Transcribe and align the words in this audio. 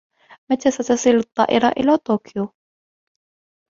متى 0.51 0.71
ستصل 0.71 1.09
الطائرة 1.09 1.67
إلى 1.69 1.97
طوكيو؟ 1.97 2.51